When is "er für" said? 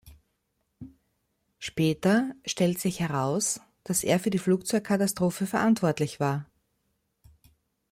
4.03-4.31